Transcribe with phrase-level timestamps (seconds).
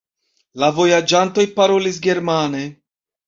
[0.61, 2.63] La vojaĝantoj parolis germane.